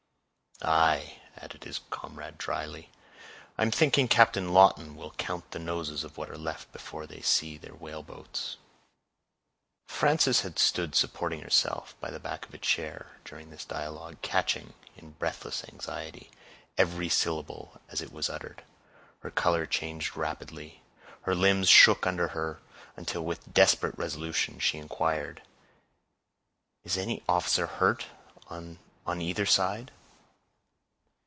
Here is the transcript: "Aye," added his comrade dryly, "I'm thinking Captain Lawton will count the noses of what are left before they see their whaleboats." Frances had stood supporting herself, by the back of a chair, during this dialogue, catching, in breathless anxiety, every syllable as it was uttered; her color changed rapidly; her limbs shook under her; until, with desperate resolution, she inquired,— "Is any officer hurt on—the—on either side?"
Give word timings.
"Aye," 0.63 1.17
added 1.37 1.63
his 1.63 1.79
comrade 1.89 2.37
dryly, 2.37 2.91
"I'm 3.57 3.71
thinking 3.71 4.07
Captain 4.07 4.53
Lawton 4.53 4.95
will 4.95 5.09
count 5.09 5.49
the 5.49 5.57
noses 5.57 6.03
of 6.03 6.19
what 6.19 6.29
are 6.29 6.37
left 6.37 6.71
before 6.71 7.07
they 7.07 7.21
see 7.21 7.57
their 7.57 7.73
whaleboats." 7.73 8.57
Frances 9.87 10.41
had 10.41 10.59
stood 10.59 10.93
supporting 10.93 11.41
herself, 11.41 11.95
by 11.99 12.11
the 12.11 12.19
back 12.19 12.45
of 12.45 12.53
a 12.53 12.59
chair, 12.59 13.13
during 13.25 13.49
this 13.49 13.65
dialogue, 13.65 14.21
catching, 14.21 14.75
in 14.95 15.13
breathless 15.13 15.63
anxiety, 15.63 16.29
every 16.77 17.09
syllable 17.09 17.81
as 17.89 17.99
it 17.99 18.11
was 18.13 18.29
uttered; 18.29 18.63
her 19.21 19.31
color 19.31 19.65
changed 19.65 20.15
rapidly; 20.15 20.83
her 21.23 21.33
limbs 21.33 21.69
shook 21.69 22.05
under 22.05 22.27
her; 22.29 22.59
until, 22.95 23.23
with 23.25 23.51
desperate 23.51 23.97
resolution, 23.97 24.59
she 24.59 24.77
inquired,— 24.77 25.41
"Is 26.83 26.97
any 26.99 27.23
officer 27.27 27.65
hurt 27.65 28.05
on—the—on 28.47 29.21
either 29.23 29.47
side?" 29.47 29.91